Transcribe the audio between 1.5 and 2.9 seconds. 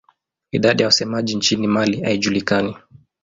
Mali haijulikani.